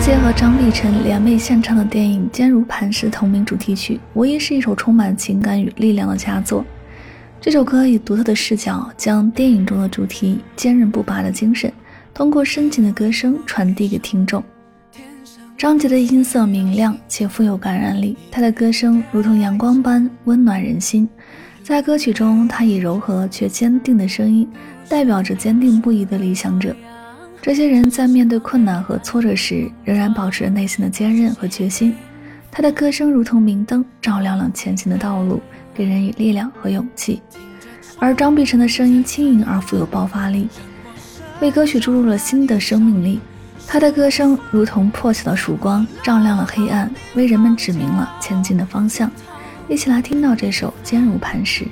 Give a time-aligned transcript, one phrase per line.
[0.00, 6.64] 张杰和张碧晨联袂献唱的电影《坚如磐石》同名主题曲，无疑是一首充满情感与力量的佳作。
[7.38, 11.70] 这首歌以独特的视角，将电影中的主题坚韧不拔的精神，
[12.14, 14.42] 通过深情的歌声传递给听众。
[15.58, 21.06] 张杰的音色明亮且富有感染力，他的歌声如同阳光般温暖人心。
[21.62, 24.48] 在歌曲中，他以柔和却坚定的声音，
[24.88, 26.74] 代表着坚定不移的理想者。
[27.42, 31.94] 这些人在面对困难和挫折时，仍然保持着内心的坚韧和决心。
[32.50, 35.40] 他的歌声如同明灯，照亮了前行的道路，
[35.74, 37.22] 给人以力量和勇气。
[37.98, 40.48] 而张碧晨的声音轻盈而富有爆发力，
[41.40, 43.20] 为歌曲注入了新的生命力。
[43.66, 49.10] 他的歌声如同破晓的曙光，照亮了黑暗，为人们指明了前进的方向。
[49.66, 51.64] 一起来听到这首《坚如磐石》。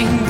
[0.00, 0.29] 人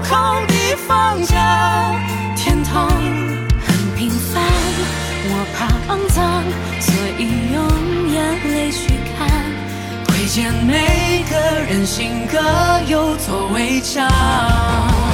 [0.00, 1.36] 空地方向，
[2.36, 4.42] 天堂很平凡，
[5.26, 6.42] 我怕肮脏，
[6.80, 7.56] 所以用
[8.12, 8.14] 眼
[8.52, 9.28] 泪去看，
[10.08, 11.36] 窥见每个
[11.68, 12.38] 人性格
[12.88, 15.13] 有座围墙。